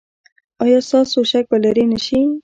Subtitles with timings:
[0.63, 2.19] ایا ستاسو شک به لرې نه شي؟